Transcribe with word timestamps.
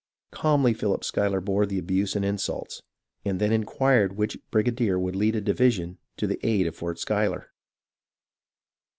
Calmly 0.31 0.73
Philip 0.73 1.03
Schuyler 1.03 1.39
bore 1.39 1.67
the 1.67 1.77
abuse 1.77 2.15
and 2.15 2.25
insults, 2.25 2.81
and 3.23 3.39
then 3.39 3.51
inquired 3.51 4.17
which 4.17 4.39
briga 4.49 4.71
dier 4.71 4.97
would 4.97 5.15
lead 5.15 5.35
a 5.35 5.41
division 5.41 5.99
to 6.17 6.25
the 6.25 6.43
aid 6.43 6.65
of 6.65 6.75
Fort 6.75 6.97
Schuyler. 6.97 7.51